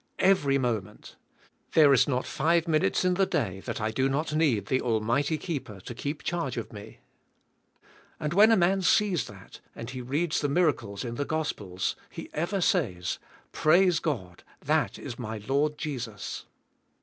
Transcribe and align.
Kvery 0.17 0.57
mo 0.59 0.81
ment. 0.81 1.15
There 1.73 1.93
is 1.93 2.07
not 2.07 2.25
five 2.25 2.67
minutes 2.67 3.03
iu 3.03 3.13
the 3.13 3.27
day 3.27 3.59
that 3.65 3.79
I 3.79 3.91
do 3.91 4.09
not 4.09 4.33
need 4.33 4.65
the 4.65 4.81
almighty 4.81 5.37
keeper 5.37 5.79
to 5.81 5.93
keep 5.93 6.23
charge 6.23 6.57
of 6.57 6.73
me. 6.73 7.01
And 8.19 8.33
when 8.33 8.51
a 8.51 8.57
man 8.57 8.81
sees 8.81 9.27
that 9.27 9.59
and 9.75 9.91
he 9.91 10.01
reads 10.01 10.41
the 10.41 10.49
miracles 10.49 11.05
in 11.05 11.17
the 11.17 11.23
gospels, 11.25 11.95
he 12.09 12.31
ever 12.33 12.61
says, 12.61 13.19
* 13.35 13.51
'Praise 13.51 13.99
God, 13.99 14.41
that 14.59 14.97
is 14.97 15.19
my 15.19 15.37
Lord 15.47 15.77
Jesus." 15.77 16.47